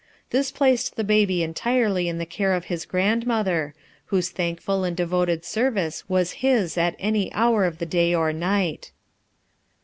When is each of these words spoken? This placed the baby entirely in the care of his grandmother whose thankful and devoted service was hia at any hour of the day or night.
This 0.31 0.49
placed 0.49 0.95
the 0.95 1.03
baby 1.03 1.43
entirely 1.43 2.07
in 2.09 2.17
the 2.17 2.25
care 2.25 2.53
of 2.53 2.65
his 2.73 2.85
grandmother 2.85 3.75
whose 4.05 4.31
thankful 4.31 4.83
and 4.83 4.97
devoted 4.97 5.45
service 5.45 6.09
was 6.09 6.37
hia 6.41 6.67
at 6.75 6.95
any 6.97 7.31
hour 7.33 7.65
of 7.65 7.77
the 7.77 7.85
day 7.85 8.15
or 8.15 8.33
night. 8.33 8.89